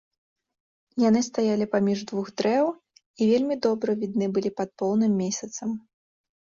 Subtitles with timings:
[1.07, 5.81] Яны стаялі паміж двух дрэў і вельмі добра відны былі пад поўным месяцам.